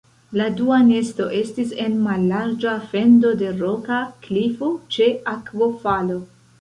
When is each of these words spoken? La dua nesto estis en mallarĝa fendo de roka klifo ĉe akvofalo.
La 0.39 0.45
dua 0.59 0.77
nesto 0.85 1.27
estis 1.39 1.75
en 1.83 1.99
mallarĝa 2.07 2.73
fendo 2.95 3.35
de 3.43 3.51
roka 3.59 4.01
klifo 4.25 4.71
ĉe 4.97 5.11
akvofalo. 5.37 6.19